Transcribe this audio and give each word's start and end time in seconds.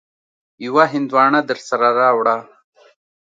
يوه 0.65 0.83
هندواڼه 0.93 1.39
درسره 1.49 1.87
راوړه. 1.99 2.37